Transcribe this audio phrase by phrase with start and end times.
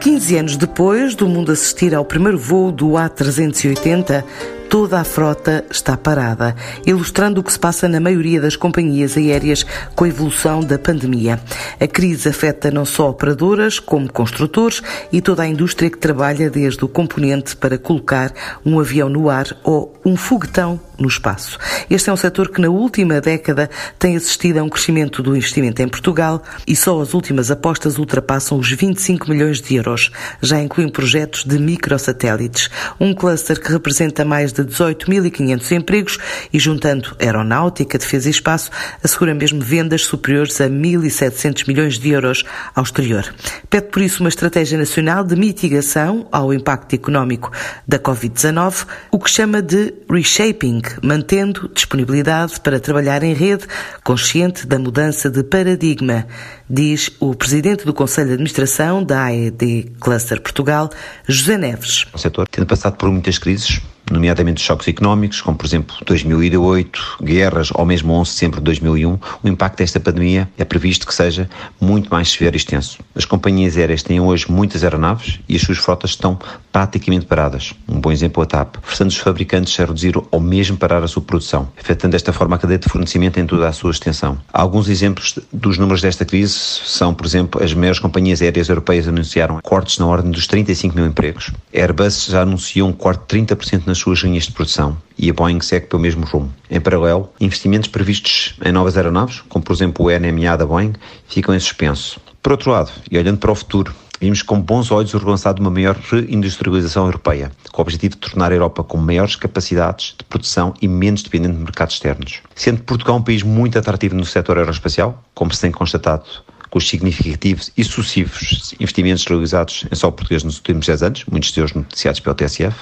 [0.00, 4.24] 15 anos depois do mundo assistir ao primeiro voo do A380,
[4.70, 9.62] toda a frota está parada, ilustrando o que se passa na maioria das companhias aéreas
[9.94, 11.38] com a evolução da pandemia.
[11.78, 14.82] A crise afeta não só operadoras, como construtores
[15.12, 18.32] e toda a indústria que trabalha desde o componente para colocar
[18.64, 21.58] um avião no ar ou um foguetão no espaço.
[21.90, 23.68] Este é um setor que na última década
[23.98, 28.56] tem assistido a um crescimento do investimento em Portugal e só as últimas apostas ultrapassam
[28.56, 30.12] os 25 milhões de euros.
[30.40, 36.18] Já incluem projetos de microsatélites, um cluster que representa mais de de 18.500 empregos
[36.52, 38.70] e, juntando aeronáutica, defesa e espaço,
[39.02, 42.44] assegura mesmo vendas superiores a 1.700 milhões de euros
[42.74, 43.32] ao exterior.
[43.68, 47.50] Pede por isso uma estratégia nacional de mitigação ao impacto económico
[47.86, 53.66] da Covid-19, o que chama de reshaping, mantendo disponibilidade para trabalhar em rede,
[54.04, 56.26] consciente da mudança de paradigma,
[56.68, 60.90] diz o presidente do Conselho de Administração da AED Cluster Portugal,
[61.26, 62.06] José Neves.
[62.12, 63.80] O setor tendo passado por muitas crises,
[64.12, 69.18] nomeadamente choques económicos, como por exemplo 2008, guerras ou mesmo 11 de setembro de 2001,
[69.42, 71.48] o impacto desta pandemia é previsto que seja
[71.80, 72.98] muito mais severo e extenso.
[73.14, 76.38] As companhias aéreas têm hoje muitas aeronaves e as suas frotas estão
[76.72, 77.74] praticamente paradas.
[77.88, 81.08] Um bom exemplo é a TAP, forçando os fabricantes a reduzir ou mesmo parar a
[81.08, 84.38] sua produção, afetando desta forma a cadeia de fornecimento em toda a sua extensão.
[84.52, 89.60] Alguns exemplos dos números desta crise são, por exemplo, as maiores companhias aéreas europeias anunciaram
[89.62, 91.50] cortes na ordem dos 35 mil empregos.
[91.74, 95.32] A Airbus já anunciou um corte de 30% nas suas linhas de produção e a
[95.32, 96.52] Boeing segue pelo mesmo rumo.
[96.70, 100.94] Em paralelo, investimentos previstos em novas aeronaves, como por exemplo o NMA da Boeing,
[101.28, 102.20] ficam em suspenso.
[102.42, 105.60] Por outro lado, e olhando para o futuro, vimos com bons olhos o relançado de
[105.60, 110.24] uma maior reindustrialização europeia, com o objetivo de tornar a Europa com maiores capacidades de
[110.24, 112.40] produção e menos dependente de mercados externos.
[112.54, 116.24] Sendo Portugal um país muito atrativo no setor aeroespacial, como se tem constatado
[116.70, 121.52] com os significativos e sucessivos investimentos realizados em solo português nos últimos 10 anos, muitos
[121.52, 122.76] deles noticiados pelo TSF,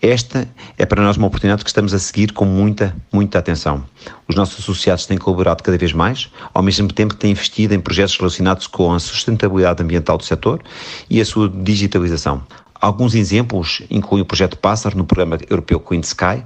[0.00, 3.84] esta é para nós uma oportunidade que estamos a seguir com muita, muita atenção.
[4.28, 7.80] Os nossos associados têm colaborado cada vez mais, ao mesmo tempo que têm investido em
[7.80, 10.62] projetos relacionados com a sustentabilidade ambiental do setor
[11.10, 12.42] e a sua digitalização.
[12.80, 16.44] Alguns exemplos incluem o projeto Pássaro no programa europeu Queen Sky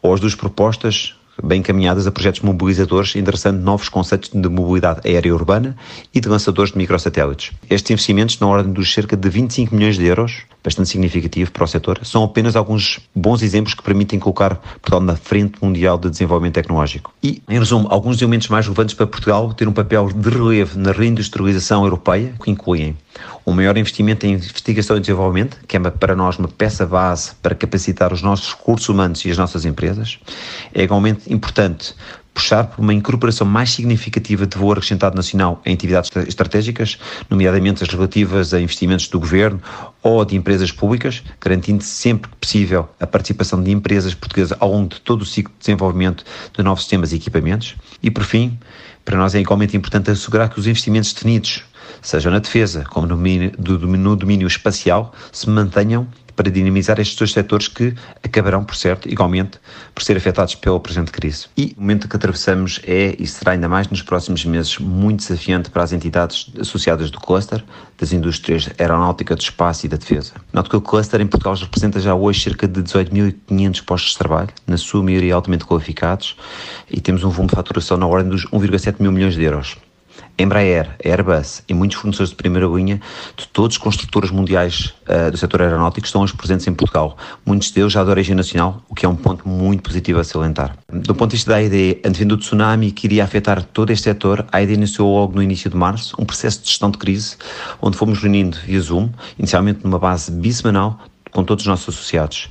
[0.00, 5.34] ou as duas propostas bem encaminhadas a projetos mobilizadores, endereçando novos conceitos de mobilidade aérea
[5.34, 5.76] urbana
[6.14, 7.52] e de lançadores de microsatélites.
[7.68, 11.66] Estes investimentos, na ordem dos cerca de 25 milhões de euros, bastante significativo para o
[11.66, 16.54] setor, são apenas alguns bons exemplos que permitem colocar Portugal na frente mundial de desenvolvimento
[16.54, 17.12] tecnológico.
[17.22, 20.92] E, em resumo, alguns elementos mais relevantes para Portugal ter um papel de relevo na
[20.92, 22.96] reindustrialização europeia, que incluem
[23.46, 27.54] um maior investimento em investigação e desenvolvimento, que é para nós uma peça base para
[27.54, 30.18] capacitar os nossos recursos humanos e as nossas empresas.
[30.74, 31.94] É igualmente importante
[32.36, 36.98] puxar por uma incorporação mais significativa de valor acrescentado nacional em atividades estratégicas,
[37.30, 39.58] nomeadamente as relativas a investimentos do governo
[40.02, 44.90] ou de empresas públicas, garantindo sempre que possível a participação de empresas portuguesas ao longo
[44.90, 47.74] de todo o ciclo de desenvolvimento de novos sistemas e equipamentos.
[48.02, 48.58] E, por fim,
[49.02, 51.62] para nós é igualmente importante assegurar que os investimentos definidos,
[52.02, 57.32] seja na defesa como no domínio, no domínio espacial, se mantenham para dinamizar estes dois
[57.32, 59.58] setores que acabarão, por certo, igualmente,
[59.94, 61.46] por ser afetados pela presente crise.
[61.56, 65.70] E o momento que atravessamos é, e será ainda mais nos próximos meses, muito desafiante
[65.70, 67.64] para as entidades associadas do cluster,
[67.98, 70.34] das indústrias aeronáutica, do espaço e da defesa.
[70.52, 74.50] Noto que o cluster em Portugal representa já hoje cerca de 18.500 postos de trabalho,
[74.66, 76.36] na sua maioria altamente qualificados,
[76.90, 79.76] e temos um volume de faturação na ordem dos 1,7 mil milhões de euros.
[80.38, 83.00] Embraer, Airbus e muitos fornecedores de primeira linha
[83.36, 87.16] de todos os construtores mundiais uh, do setor aeronáutico estão hoje presentes em Portugal.
[87.44, 90.76] Muitos deles já de origem nacional, o que é um ponto muito positivo a salientar.
[90.92, 94.46] Do ponto de vista da AED, antevendo o tsunami que iria afetar todo este setor,
[94.52, 97.36] a AED iniciou logo no início de março um processo de gestão de crise,
[97.80, 99.08] onde fomos reunindo via Zoom,
[99.38, 101.00] inicialmente numa base bissemanal,
[101.30, 102.48] com todos os nossos associados.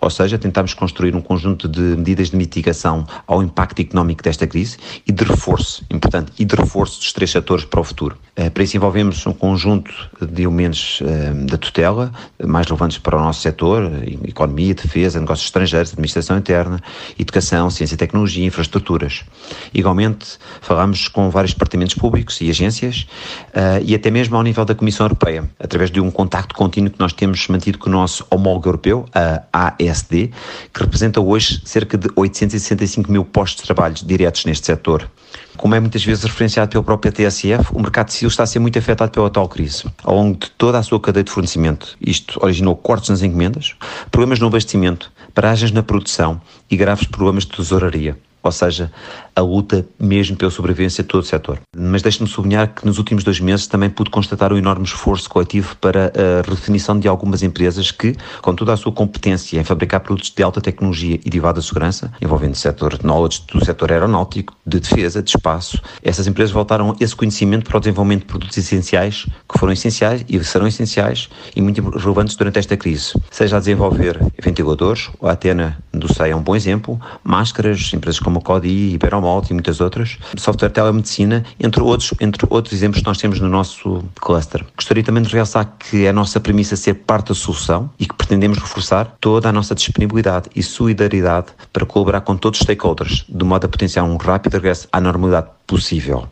[0.00, 4.76] Ou seja, tentámos construir um conjunto de medidas de mitigação ao impacto económico desta crise
[5.06, 8.16] e de reforço, importante, e de reforço dos três setores para o futuro.
[8.36, 12.12] Eh, para isso envolvemos um conjunto de elementos eh, da tutela,
[12.44, 13.90] mais relevantes para o nosso setor,
[14.24, 16.78] economia, defesa, negócios estrangeiros, administração interna,
[17.18, 19.24] educação, ciência e tecnologia, infraestruturas.
[19.72, 23.06] Igualmente, falámos com vários departamentos públicos e agências
[23.54, 27.00] eh, e até mesmo ao nível da Comissão Europeia, através de um contacto contínuo que
[27.00, 30.30] nós temos mantido com o nosso homólogo europeu, a ASD,
[30.72, 35.10] que representa hoje cerca de 865 mil postos de trabalho diretos neste setor.
[35.56, 38.78] Como é muitas vezes referenciado pelo próprio TSF, o mercado civil está a ser muito
[38.78, 39.84] afetado pela atual crise.
[40.02, 43.74] Ao longo de toda a sua cadeia de fornecimento, isto originou cortes nas encomendas,
[44.10, 46.40] problemas no abastecimento, paragens na produção
[46.70, 48.18] e graves problemas de tesouraria.
[48.42, 48.92] ou seja,
[49.36, 51.60] a luta mesmo pela sobrevivência de todo o setor.
[51.76, 55.76] Mas deixe-me sublinhar que nos últimos dois meses também pude constatar um enorme esforço coletivo
[55.76, 60.32] para a redefinição de algumas empresas que, com toda a sua competência em fabricar produtos
[60.34, 64.56] de alta tecnologia e de elevada segurança, envolvendo o setor de knowledge do setor aeronáutico,
[64.66, 69.26] de defesa, de espaço, essas empresas voltaram esse conhecimento para o desenvolvimento de produtos essenciais,
[69.46, 73.12] que foram essenciais e serão essenciais e muito relevantes durante esta crise.
[73.30, 78.38] Seja a desenvolver ventiladores, a Atena do SEI é um bom exemplo, máscaras, empresas como
[78.38, 83.18] a Codi, Iberomalt e muitas outras, software telemedicina, entre outros, entre outros exemplos que nós
[83.18, 84.64] temos no nosso cluster.
[84.76, 88.14] Gostaria também de realçar que é a nossa premissa ser parte da solução e que
[88.14, 93.44] pretendemos reforçar toda a nossa disponibilidade e solidariedade para colaborar com todos os stakeholders, de
[93.44, 96.28] modo a potenciar um rápido regresso à normalidade possível.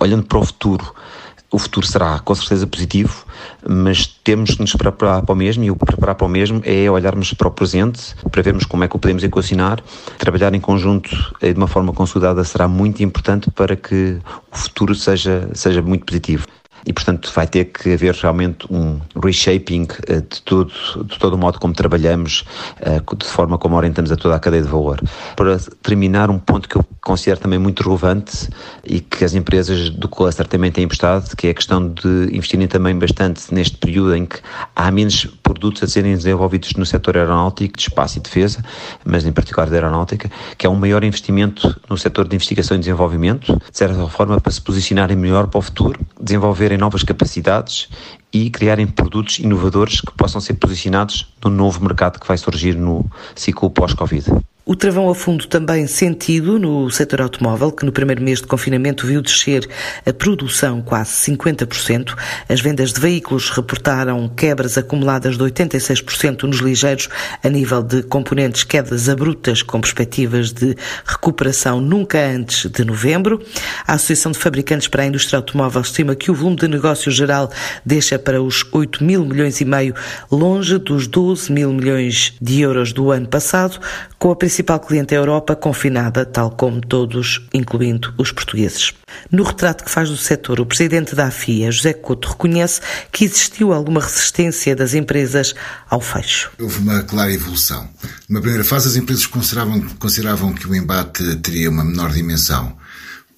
[0.00, 0.94] Olhando para o futuro,
[1.52, 3.26] o futuro será com certeza positivo,
[3.68, 6.90] mas temos que nos preparar para o mesmo e o preparar para o mesmo é
[6.90, 9.80] olharmos para o presente, para vermos como é que o podemos equacionar.
[10.16, 11.10] Trabalhar em conjunto
[11.40, 14.18] de uma forma consolidada será muito importante para que
[14.50, 16.46] o futuro seja, seja muito positivo
[16.86, 20.72] e, portanto, vai ter que haver realmente um reshaping eh, de, tudo,
[21.04, 22.44] de todo o modo como trabalhamos,
[22.80, 25.00] eh, de forma como orientamos a toda a cadeia de valor.
[25.36, 28.48] Para terminar, um ponto que eu considero também muito relevante
[28.84, 32.66] e que as empresas do cluster também têm prestado, que é a questão de investirem
[32.66, 34.38] também bastante neste período em que
[34.74, 38.64] há menos produtos a serem desenvolvidos no setor aeronáutico, de espaço e defesa,
[39.04, 42.80] mas em particular da aeronáutica, que é um maior investimento no setor de investigação e
[42.80, 47.88] desenvolvimento, de certa forma para se posicionarem melhor para o futuro, desenvolverem novas capacidades
[48.32, 53.04] e criarem produtos inovadores que possam ser posicionados no novo mercado que vai surgir no
[53.34, 54.32] ciclo pós-Covid.
[54.64, 59.04] O travão a fundo também sentido no setor automóvel, que no primeiro mês de confinamento
[59.04, 59.68] viu descer
[60.06, 62.14] a produção quase 50%.
[62.48, 67.08] As vendas de veículos reportaram quebras acumuladas de 86% nos ligeiros,
[67.42, 73.42] a nível de componentes, quedas abruptas com perspectivas de recuperação nunca antes de novembro.
[73.84, 77.50] A Associação de Fabricantes para a Indústria Automóvel estima que o volume de negócio geral
[77.84, 79.92] deixa para os 8 mil milhões e meio,
[80.30, 83.80] longe dos 12 mil milhões de euros do ano passado,
[84.22, 88.94] com a principal cliente a Europa confinada, tal como todos, incluindo os portugueses.
[89.28, 92.80] No retrato que faz do setor, o presidente da AFIA, José Couto, reconhece
[93.10, 95.56] que existiu alguma resistência das empresas
[95.90, 96.52] ao fecho.
[96.60, 97.88] Houve uma clara evolução.
[98.28, 102.76] Numa primeira fase, as empresas consideravam, consideravam que o embate teria uma menor dimensão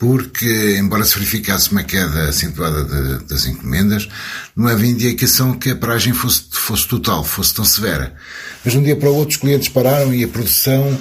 [0.05, 4.07] porque, embora se verificasse uma queda acentuada de, das encomendas,
[4.55, 8.15] não havia indicação que a paragem fosse, fosse total, fosse tão severa.
[8.63, 11.01] Mas de um dia para o outro os clientes pararam e a produção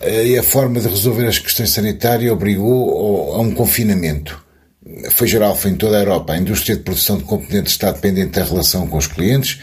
[0.00, 4.40] eh, e a forma de resolver as questões sanitárias obrigou a um confinamento.
[5.10, 6.34] Foi geral, foi em toda a Europa.
[6.34, 9.58] A indústria de produção de componentes está dependente da relação com os clientes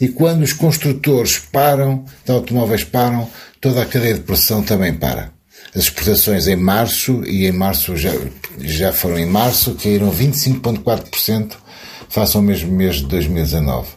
[0.00, 3.28] e quando os construtores param, de automóveis param,
[3.60, 5.36] toda a cadeia de produção também para.
[5.74, 8.12] As exportações em março, e em março já,
[8.60, 11.52] já foram em março, caíram 25,4%
[12.08, 13.88] face ao mesmo mês de 2019.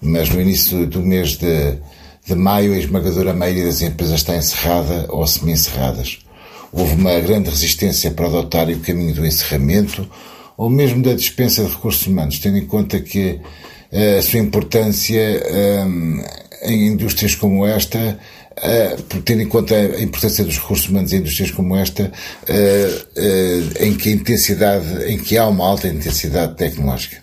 [0.00, 1.78] Mas no início do mês de,
[2.26, 6.18] de maio, a esmagadora maioria das empresas está encerrada ou semi-encerradas.
[6.72, 10.08] Houve uma grande resistência para adotar o caminho do encerramento
[10.56, 13.40] ou mesmo da dispensa de recursos humanos, tendo em conta que
[13.92, 15.42] eh, a sua importância
[15.86, 16.22] um,
[16.62, 18.18] em indústrias como esta
[18.56, 23.84] Uh, tendo em conta a importância dos recursos humanos em indústrias como esta, uh, uh,
[23.84, 27.16] em que a intensidade, em que há uma alta intensidade tecnológica.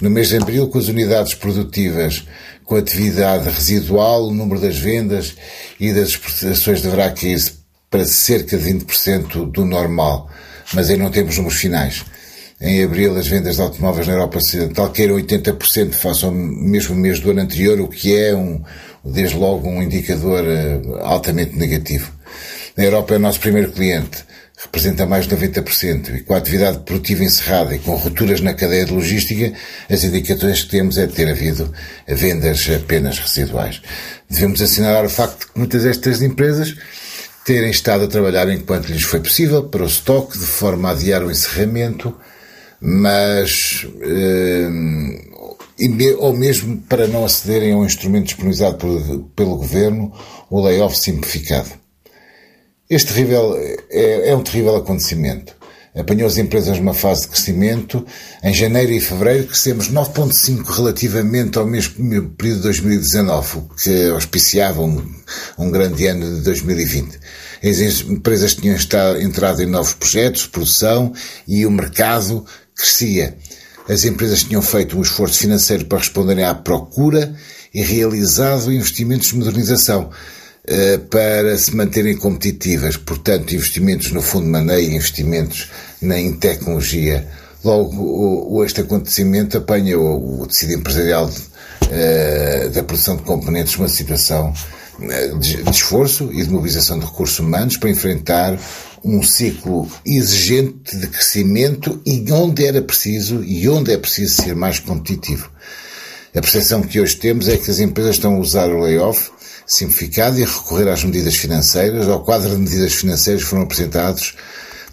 [0.00, 2.24] No mês de abril, com as unidades produtivas
[2.64, 5.34] com atividade residual, o número das vendas
[5.78, 7.42] e das exportações deverá cair
[7.90, 10.30] para cerca de 20% do normal,
[10.72, 12.04] mas aí não temos números finais.
[12.60, 17.18] Em abril, as vendas de automóveis na Europa Ocidental caíram 80% face ao mesmo mês
[17.18, 18.62] do ano anterior, o que é um,
[19.02, 22.12] desde logo um indicador eh, altamente negativo.
[22.76, 24.24] Na Europa é o nosso primeiro cliente,
[24.62, 28.84] representa mais de 90%, e com a atividade produtiva encerrada e com rupturas na cadeia
[28.84, 29.54] de logística,
[29.88, 31.72] as indicações que temos é de ter havido
[32.06, 33.80] vendas apenas residuais.
[34.28, 36.76] Devemos assinalar o facto de que muitas destas empresas
[37.42, 41.22] terem estado a trabalhar enquanto lhes foi possível para o estoque, de forma a adiar
[41.22, 42.14] o encerramento,
[42.80, 44.68] mas eh,
[46.18, 50.12] ou mesmo para não acederem ao instrumento disponibilizado pelo Governo,
[50.50, 51.70] o layoff simplificado.
[52.88, 53.56] Este terrível,
[53.90, 55.54] é, é um terrível acontecimento.
[55.94, 58.04] Apanhou as empresas numa fase de crescimento.
[58.44, 64.82] Em janeiro e fevereiro crescemos 9,5% relativamente ao mesmo período de 2019, o que auspiciava
[64.82, 65.04] um,
[65.58, 67.18] um grande ano de 2020.
[67.62, 68.76] As empresas tinham
[69.20, 71.12] entrado em novos projetos produção
[71.46, 72.46] e o mercado
[72.80, 73.36] crescia.
[73.88, 77.34] As empresas tinham feito um esforço financeiro para responderem à procura
[77.74, 80.10] e realizado investimentos de modernização.
[80.66, 82.96] eh, para se manterem competitivas.
[82.96, 85.70] Portanto, investimentos no fundo de maneio, investimentos
[86.02, 87.26] em tecnologia.
[87.64, 91.30] Logo, este acontecimento apanha o, tecido empresarial
[91.90, 94.52] eh, da produção de componentes numa situação
[95.38, 98.58] de, de esforço e de mobilização de recursos humanos para enfrentar
[99.04, 104.78] um ciclo exigente de crescimento e onde era preciso e onde é preciso ser mais
[104.78, 105.50] competitivo.
[106.34, 109.30] A percepção que hoje temos é que as empresas estão a usar o layoff
[109.66, 114.36] simplificado e a recorrer às medidas financeiras, ao quadro de medidas financeiras foram apresentados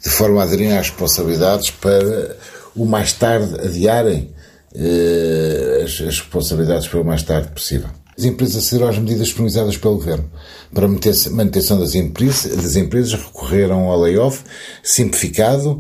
[0.04, 2.38] de forma a aderir às responsabilidades para
[2.76, 4.32] o mais tarde adiarem
[4.76, 9.78] eh, as, as responsabilidades para o mais tarde possível as empresas acederam às medidas disponibilizadas
[9.78, 10.30] pelo Governo.
[10.74, 14.44] Para a manutenção das empresas, recorreram ao layoff
[14.82, 15.80] simplificado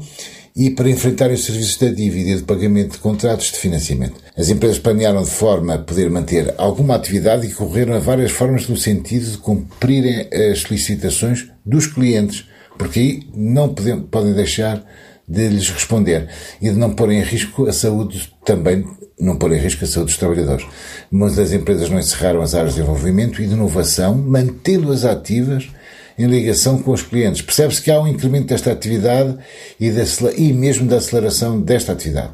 [0.55, 4.15] e para enfrentar os serviços da dívida e de pagamento de contratos de financiamento.
[4.35, 8.67] As empresas planearam de forma a poder manter alguma atividade e correram a várias formas
[8.67, 12.45] no sentido de cumprirem as solicitações dos clientes,
[12.77, 14.83] porque aí não podem deixar
[15.27, 16.29] de lhes responder
[16.61, 18.85] e de não pôr em risco a saúde também
[19.19, 20.65] não pôr em risco a saúde dos trabalhadores.
[21.11, 25.67] Muitas das empresas não encerraram as áreas de desenvolvimento e de inovação, mantendo-as ativas
[26.17, 27.41] em ligação com os clientes.
[27.41, 29.37] Percebe-se que há um incremento desta atividade
[29.79, 30.01] e, de,
[30.37, 32.33] e mesmo da aceleração desta atividade.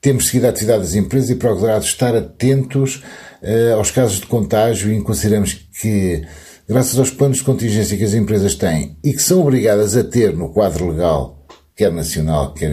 [0.00, 3.02] Temos seguido a atividade das empresas e procurado estar atentos
[3.42, 6.22] uh, aos casos de contágio e consideramos que,
[6.68, 10.36] graças aos planos de contingência que as empresas têm e que são obrigadas a ter
[10.36, 11.37] no quadro legal
[11.78, 12.72] quer nacional, quer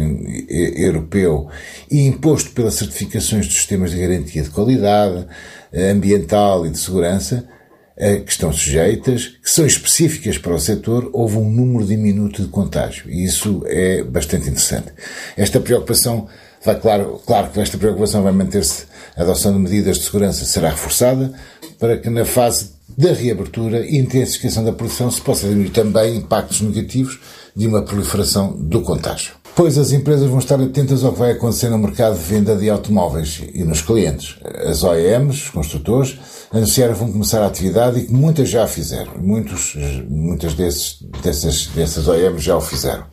[0.50, 1.48] europeu,
[1.92, 5.28] e imposto pelas certificações dos sistemas de garantia de qualidade
[5.72, 7.48] eh, ambiental e de segurança,
[7.96, 12.48] eh, que estão sujeitas, que são específicas para o setor, houve um número diminuto de
[12.48, 13.08] contágio.
[13.08, 14.92] E isso é bastante interessante.
[15.38, 16.28] Esta preocupação
[16.66, 18.86] vai, claro, claro que esta preocupação vai manter-se,
[19.16, 21.32] a adoção de medidas de segurança será reforçada
[21.80, 26.62] para que na fase da reabertura e intensificação da produção se possa diminuir também impactos
[26.62, 27.20] negativos
[27.56, 29.34] de uma proliferação do contágio.
[29.56, 32.70] Pois as empresas vão estar atentas ao que vai acontecer no mercado de venda de
[32.70, 34.36] automóveis e nos clientes.
[34.44, 36.18] As OEMs, os construtores,
[36.52, 39.14] anunciaram que vão começar a atividade e que muitas já fizeram.
[39.18, 39.78] Muitos,
[40.10, 43.06] muitas desses, dessas, dessas OEMs já o fizeram.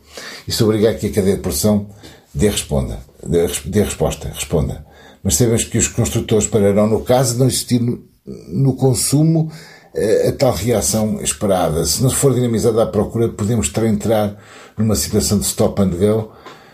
[0.45, 1.87] Isso obriga a que a cadeia de produção
[2.33, 4.85] dê, responda, dê, dê resposta, responda.
[5.23, 9.49] Mas sabemos que os construtores pararão no caso de não existir no, no consumo
[9.95, 11.85] a tal reação esperada.
[11.85, 14.37] Se não for dinamizada a procura, podemos estar a entrar
[14.77, 16.31] numa situação de stop and go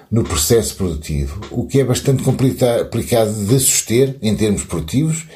[0.10, 5.28] no processo produtivo, o que é bastante complicado de suster em termos produtivos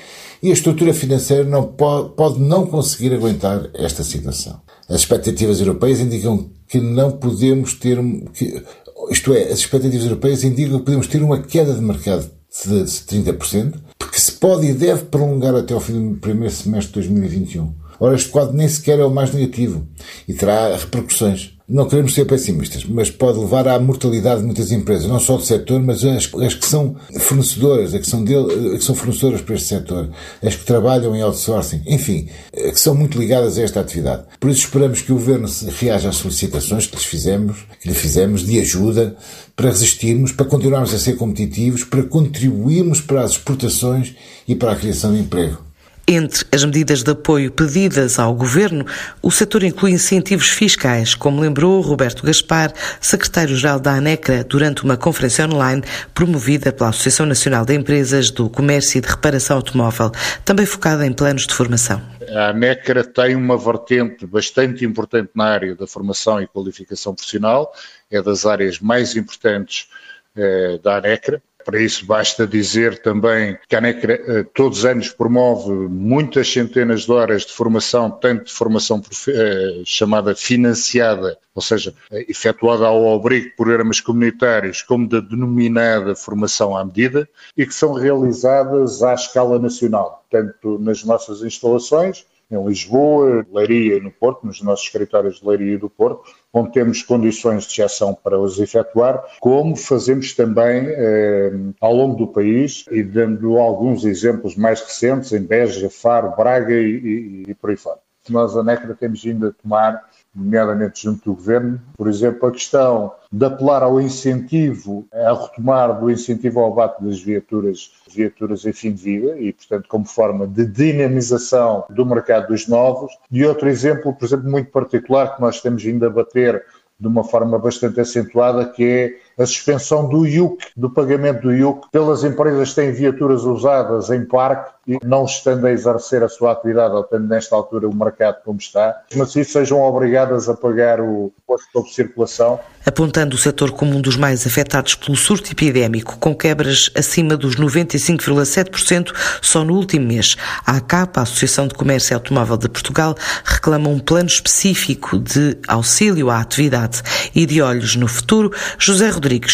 [0.41, 4.59] e a estrutura financeira não pode, pode não conseguir aguentar esta situação.
[4.89, 7.97] As expectativas europeias indicam que não podemos ter,
[8.33, 8.61] que,
[9.09, 12.29] isto é, as expectativas europeias indicam que podemos ter uma queda de mercado
[12.65, 17.07] de 30%, porque se pode e deve prolongar até ao fim do primeiro semestre de
[17.07, 17.73] 2021.
[17.99, 19.87] Ora, este quadro nem sequer é o mais negativo
[20.27, 21.52] e terá repercussões.
[21.67, 25.43] Não queremos ser pessimistas, mas pode levar à mortalidade de muitas empresas, não só do
[25.43, 29.55] setor, mas as, as que são fornecedoras, as que são, dele, que são fornecedoras para
[29.55, 30.09] este setor,
[30.41, 34.23] as que trabalham em outsourcing, enfim, que são muito ligadas a esta atividade.
[34.41, 35.47] Por isso esperamos que o Governo
[35.79, 39.15] reaja às solicitações que lhes fizemos, que lhe fizemos de ajuda
[39.55, 44.13] para resistirmos, para continuarmos a ser competitivos, para contribuirmos para as exportações
[44.45, 45.72] e para a criação de emprego.
[46.05, 48.85] Entre as medidas de apoio pedidas ao Governo,
[49.21, 55.45] o setor inclui incentivos fiscais, como lembrou Roberto Gaspar, secretário-geral da ANECRA, durante uma conferência
[55.45, 55.81] online
[56.13, 60.11] promovida pela Associação Nacional de Empresas do Comércio e de Reparação Automóvel,
[60.43, 62.01] também focada em planos de formação.
[62.35, 67.73] A ANECRA tem uma vertente bastante importante na área da formação e qualificação profissional,
[68.11, 69.87] é das áreas mais importantes
[70.35, 75.09] eh, da ANECRA para isso basta dizer também que a ANECRA eh, todos os anos
[75.09, 81.93] promove muitas centenas de horas de formação, tanto de formação eh, chamada financiada, ou seja,
[82.11, 87.27] eh, efetuada ao abrigo de programas comunitários, como da denominada formação à medida,
[87.57, 94.01] e que são realizadas à escala nacional, tanto nas nossas instalações, em Lisboa, Leiria e
[94.01, 98.13] no Porto, nos nossos escritórios de Leiria e do Porto, onde temos condições de exceção
[98.13, 104.55] para os efetuar, como fazemos também eh, ao longo do país e dando alguns exemplos
[104.55, 107.97] mais recentes em Beja, Faro, Braga e, e, e por aí fora.
[108.29, 111.79] Nós, a NECRA, temos vindo a tomar nomeadamente junto do Governo.
[111.95, 117.19] Por exemplo, a questão de apelar ao incentivo, a retomar do incentivo ao abate das
[117.19, 122.67] viaturas, viaturas em fim de vida e, portanto, como forma de dinamização do mercado dos
[122.67, 123.11] novos.
[123.31, 126.63] E outro exemplo, por exemplo, muito particular que nós temos vindo a bater
[126.99, 132.23] de uma forma bastante acentuada, que a suspensão do IUC, do pagamento do IUC, pelas
[132.23, 136.93] empresas que têm viaturas usadas em parque e não estando a exercer a sua atividade,
[136.93, 141.31] ou tendo nesta altura o mercado como está, mas isso sejam obrigadas a pagar o
[141.41, 142.59] imposto sobre circulação.
[142.85, 147.55] Apontando o setor como um dos mais afetados pelo surto epidémico, com quebras acima dos
[147.55, 150.35] 95,7% só no último mês.
[150.65, 156.29] A ACAP, a Associação de Comércio Automóvel de Portugal, reclama um plano específico de auxílio
[156.29, 157.01] à atividade
[157.33, 158.51] e de olhos no futuro.
[158.77, 159.09] José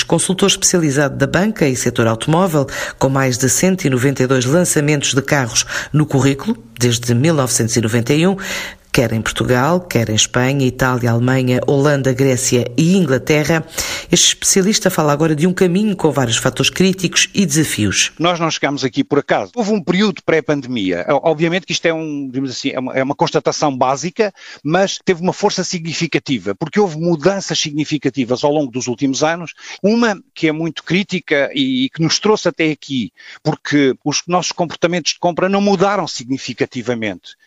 [0.05, 6.05] consultor especializado da banca e setor automóvel, com mais de 192 lançamentos de carros no
[6.05, 8.37] currículo desde 1991,
[8.91, 13.65] quer em Portugal, quer em Espanha, Itália, Alemanha, Holanda, Grécia e Inglaterra.
[14.11, 18.11] Este especialista fala agora de um caminho com vários fatores críticos e desafios.
[18.17, 19.51] Nós não chegamos aqui por acaso.
[19.55, 21.05] Houve um período pré-pandemia.
[21.23, 24.33] Obviamente que isto é, um, assim, é, uma, é uma constatação básica,
[24.63, 29.53] mas teve uma força significativa, porque houve mudanças significativas ao longo dos últimos anos.
[29.83, 33.11] Uma que é muito crítica e, e que nos trouxe até aqui,
[33.43, 36.68] porque os nossos comportamentos de compra não mudaram significativamente.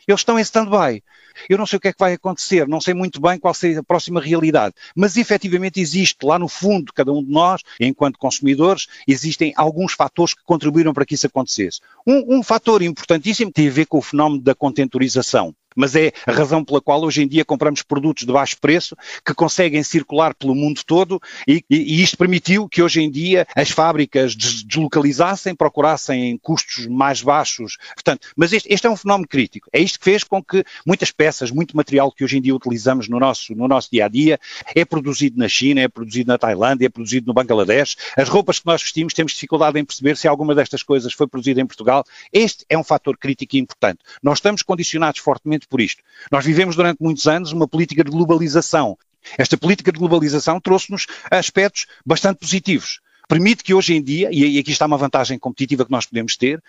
[0.06, 1.02] Eles estão em stand-by.
[1.48, 3.80] Eu não sei o que é que vai acontecer, não sei muito bem qual será
[3.80, 8.18] a próxima realidade, mas efetivamente existe lá no fundo de cada um de nós, enquanto
[8.18, 11.80] consumidores, existem alguns fatores que contribuíram para que isso acontecesse.
[12.06, 16.32] Um, um fator importantíssimo tem a ver com o fenómeno da contentorização mas é a
[16.32, 20.54] razão pela qual hoje em dia compramos produtos de baixo preço que conseguem circular pelo
[20.54, 26.86] mundo todo e, e, isto permitiu que hoje em dia as fábricas deslocalizassem, procurassem custos
[26.86, 27.76] mais baixos.
[27.94, 29.68] Portanto, mas este, este, é um fenómeno crítico.
[29.72, 33.08] É isto que fez com que muitas peças, muito material que hoje em dia utilizamos
[33.08, 34.38] no nosso, no nosso dia a dia,
[34.74, 37.96] é produzido na China, é produzido na Tailândia, é produzido no Bangladesh.
[38.16, 41.60] As roupas que nós vestimos temos dificuldade em perceber se alguma destas coisas foi produzida
[41.60, 42.04] em Portugal.
[42.32, 44.00] Este é um fator crítico e importante.
[44.22, 46.02] Nós estamos condicionados fortemente por isto.
[46.30, 48.96] Nós vivemos durante muitos anos uma política de globalização.
[49.38, 53.00] Esta política de globalização trouxe-nos aspectos bastante positivos
[53.32, 56.62] permite que hoje em dia, e aqui está uma vantagem competitiva que nós podemos ter,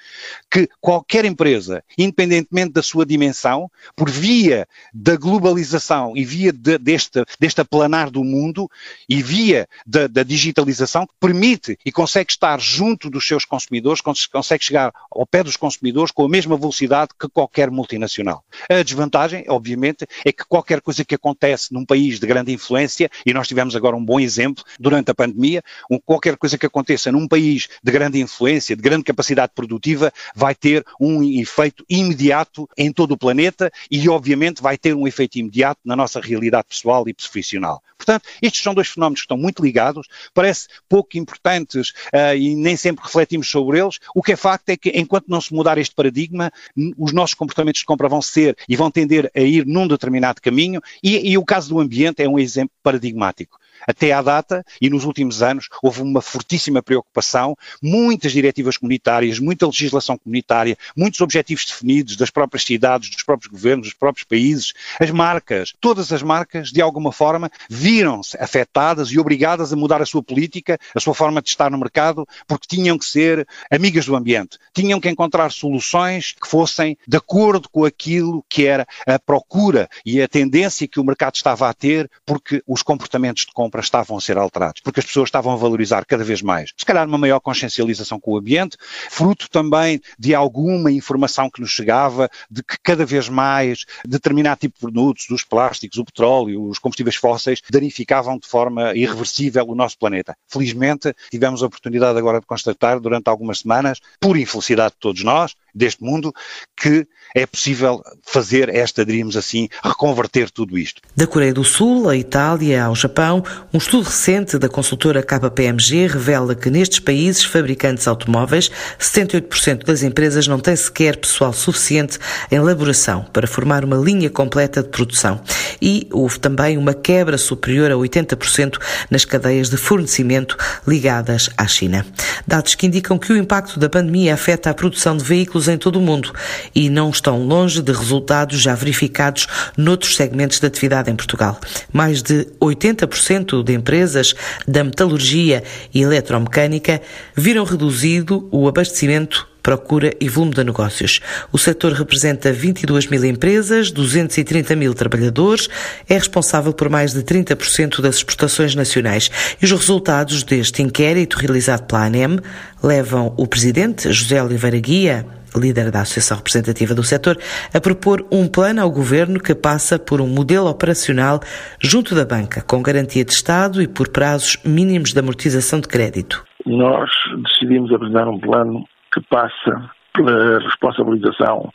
[0.50, 7.22] que qualquer empresa, independentemente da sua dimensão, por via da globalização e via de, deste,
[7.38, 8.72] deste aplanar do mundo
[9.10, 14.94] e via da, da, digitalização, permite e consegue estar junto dos seus consumidores, consegue chegar
[15.12, 18.42] ao pé dos consumidores com a mesma velocidade que qualquer multinacional.
[18.70, 23.34] A desvantagem, obviamente, é que qualquer coisa que acontece num país de grande influência, e
[23.34, 25.62] nós tivemos agora um bom exemplo durante a pandemia,
[25.92, 30.12] um, qualquer coisa coisa que aconteça num país de grande influência, de grande capacidade produtiva,
[30.36, 35.38] vai ter um efeito imediato em todo o planeta e, obviamente, vai ter um efeito
[35.38, 37.82] imediato na nossa realidade pessoal e profissional.
[37.98, 42.76] Portanto, estes são dois fenómenos que estão muito ligados, parece pouco importantes uh, e nem
[42.76, 44.00] sempre refletimos sobre eles.
[44.14, 46.52] O que é facto é que, enquanto não se mudar este paradigma,
[46.98, 50.82] os nossos comportamentos de compra vão ser e vão tender a ir num determinado caminho,
[51.02, 53.63] e, e o caso do ambiente é um exemplo paradigmático.
[53.88, 59.66] Até à data, e nos últimos anos, houve uma fortíssima preocupação, muitas diretivas comunitárias, muita
[59.66, 64.74] legislação comunitária, muitos objetivos definidos das próprias cidades, dos próprios governos, dos próprios países.
[65.00, 70.06] As marcas, todas as marcas, de alguma forma, viram-se afetadas e obrigadas a mudar a
[70.06, 74.16] sua política, a sua forma de estar no mercado, porque tinham que ser amigas do
[74.16, 74.58] ambiente.
[74.74, 80.22] Tinham que encontrar soluções que fossem de acordo com aquilo que era a procura e
[80.22, 84.18] a tendência que o mercado estava a ter, porque os comportamentos de compra compra estavam
[84.18, 86.72] a ser alterados, porque as pessoas estavam a valorizar cada vez mais.
[86.78, 88.78] Se calhar uma maior consciencialização com o ambiente,
[89.10, 94.76] fruto também de alguma informação que nos chegava de que cada vez mais determinado tipo
[94.76, 99.98] de produtos, os plásticos, o petróleo, os combustíveis fósseis, danificavam de forma irreversível o nosso
[99.98, 100.36] planeta.
[100.48, 105.56] Felizmente, tivemos a oportunidade agora de constatar durante algumas semanas, por infelicidade de todos nós,
[105.74, 106.34] deste mundo,
[106.76, 111.02] que é possível fazer esta, diríamos assim, reconverter tudo isto.
[111.16, 116.54] Da Coreia do Sul, à Itália, ao Japão, um estudo recente da consultora KPMG revela
[116.54, 122.20] que nestes países fabricantes automóveis, 78% das empresas não têm sequer pessoal suficiente
[122.52, 125.42] em elaboração para formar uma linha completa de produção.
[125.82, 128.78] E houve também uma quebra superior a 80%
[129.10, 130.56] nas cadeias de fornecimento
[130.88, 132.06] ligadas à China.
[132.46, 135.98] Dados que indicam que o impacto da pandemia afeta a produção de veículos em todo
[135.98, 136.32] o mundo
[136.74, 139.48] e não estão longe de resultados já verificados
[139.78, 141.60] noutros segmentos de atividade em Portugal.
[141.92, 144.34] Mais de 80% de empresas
[144.68, 147.02] da metalurgia e eletromecânica
[147.36, 151.22] viram reduzido o abastecimento procura e volume de negócios.
[151.52, 155.70] O setor representa 22 mil empresas, 230 mil trabalhadores,
[156.08, 159.32] é responsável por mais de 30% das exportações nacionais.
[159.62, 162.40] E os resultados deste inquérito realizado pela ANEM
[162.84, 165.26] levam o presidente José Oliveira Guia
[165.58, 167.38] líder da Associação Representativa do Setor,
[167.74, 171.40] a propor um plano ao governo que passa por um modelo operacional
[171.80, 176.44] junto da banca, com garantia de Estado e por prazos mínimos de amortização de crédito.
[176.66, 177.10] Nós
[177.44, 181.70] decidimos apresentar um plano que passa pela responsabilização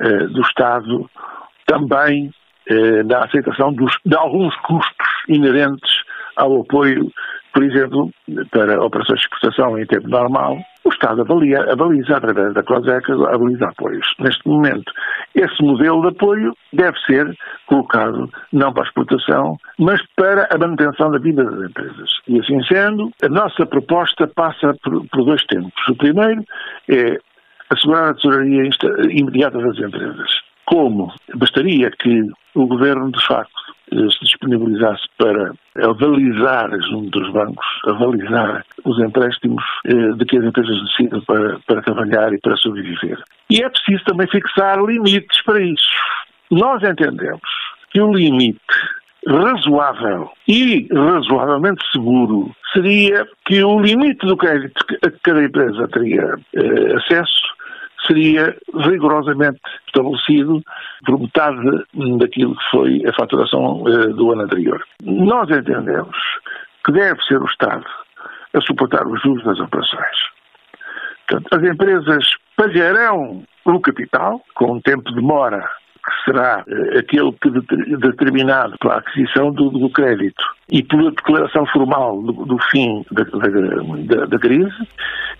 [0.00, 1.10] eh, do Estado
[1.66, 2.30] também
[2.68, 5.90] eh, na aceitação dos, de alguns custos inerentes
[6.36, 7.10] ao apoio,
[7.52, 8.10] por exemplo,
[8.50, 13.66] para operações de exportação em tempo normal, o Estado avalia, avaliza através da COSECA, avaliza
[13.66, 14.06] apoios.
[14.18, 14.90] Neste momento,
[15.34, 21.10] esse modelo de apoio deve ser colocado não para a exportação, mas para a manutenção
[21.10, 22.10] da vida das empresas.
[22.26, 25.88] E assim sendo, a nossa proposta passa por, por dois tempos.
[25.88, 26.42] O primeiro
[26.88, 27.18] é
[27.68, 28.70] assegurar a tesouraria
[29.10, 30.30] imediata das empresas.
[30.64, 31.12] Como?
[31.34, 32.22] Bastaria que
[32.54, 33.52] o governo, de facto,
[33.90, 40.80] se disponibilizasse para avalizar junto dos bancos, avalizar os empréstimos eh, de que as empresas
[40.84, 43.18] decidem para, para trabalhar e para sobreviver.
[43.50, 45.88] E é preciso também fixar limites para isso.
[46.50, 47.40] Nós entendemos
[47.90, 48.58] que o limite
[49.26, 56.94] razoável e razoavelmente seguro seria que o limite do crédito que cada empresa teria eh,
[56.96, 57.57] acesso
[58.06, 60.62] seria rigorosamente estabelecido
[61.04, 61.60] por metade
[62.18, 64.82] daquilo que foi a faturação eh, do ano anterior.
[65.02, 66.16] Nós entendemos
[66.84, 67.84] que deve ser o Estado
[68.54, 70.16] a suportar os juros das operações.
[71.26, 75.68] Portanto, as empresas pagarão o capital, com um tempo de demora
[76.08, 77.50] que será eh, aquele que
[77.96, 84.24] determinado pela aquisição do, do crédito e pela declaração formal do, do fim da, da,
[84.26, 84.88] da, crise,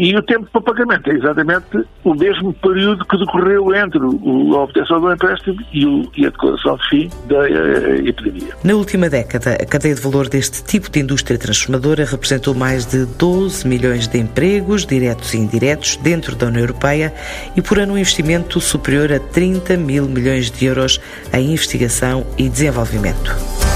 [0.01, 5.01] e o tempo para pagamento é exatamente o mesmo período que decorreu entre a obtenção
[5.01, 8.55] do empréstimo e, a declaração de fim da uh, epidemia.
[8.63, 13.07] Na última década, a cadeia de valor deste tipo de indústria transformadora representou mais de
[13.07, 17.13] 12 milhões de empregos, diretos e indiretos, dentro da União Europeia
[17.57, 21.01] e por ano um investimento superior a 30 mil milhões de euros
[21.33, 23.68] em investigação e desenvolvimento.